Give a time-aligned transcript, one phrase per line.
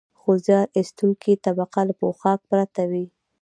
[0.19, 3.05] خو زیار ایستونکې طبقه له پوښاک پرته وي